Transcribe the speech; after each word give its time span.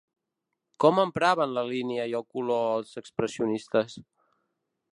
Com 0.83 1.01
empraven 1.01 1.53
la 1.57 1.65
línia 1.67 2.07
i 2.13 2.15
el 2.21 2.25
color 2.37 2.65
els 2.79 2.97
expressionistes? 3.03 3.99